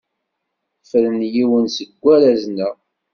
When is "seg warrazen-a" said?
1.75-2.69